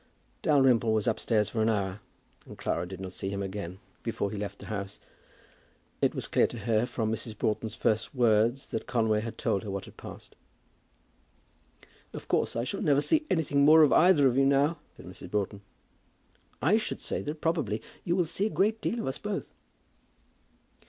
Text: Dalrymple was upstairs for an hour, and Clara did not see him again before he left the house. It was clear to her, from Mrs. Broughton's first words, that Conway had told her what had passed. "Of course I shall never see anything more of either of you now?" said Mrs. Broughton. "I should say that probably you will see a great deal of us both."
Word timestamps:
Dalrymple 0.41 0.93
was 0.93 1.05
upstairs 1.05 1.47
for 1.49 1.61
an 1.61 1.69
hour, 1.69 1.99
and 2.47 2.57
Clara 2.57 2.87
did 2.87 2.99
not 2.99 3.13
see 3.13 3.29
him 3.29 3.43
again 3.43 3.77
before 4.01 4.31
he 4.31 4.37
left 4.39 4.57
the 4.57 4.65
house. 4.65 4.99
It 6.01 6.15
was 6.15 6.27
clear 6.27 6.47
to 6.47 6.57
her, 6.57 6.87
from 6.87 7.11
Mrs. 7.11 7.37
Broughton's 7.37 7.75
first 7.75 8.15
words, 8.15 8.65
that 8.69 8.87
Conway 8.87 9.21
had 9.21 9.37
told 9.37 9.61
her 9.61 9.69
what 9.69 9.85
had 9.85 9.97
passed. 9.97 10.35
"Of 12.13 12.27
course 12.27 12.55
I 12.55 12.63
shall 12.63 12.81
never 12.81 12.99
see 13.01 13.27
anything 13.29 13.63
more 13.63 13.83
of 13.83 13.93
either 13.93 14.25
of 14.27 14.37
you 14.37 14.45
now?" 14.47 14.79
said 14.97 15.05
Mrs. 15.05 15.29
Broughton. 15.29 15.61
"I 16.63 16.77
should 16.77 16.99
say 16.99 17.21
that 17.21 17.39
probably 17.39 17.79
you 18.03 18.15
will 18.15 18.25
see 18.25 18.47
a 18.47 18.49
great 18.49 18.81
deal 18.81 19.01
of 19.01 19.05
us 19.05 19.19
both." 19.19 19.45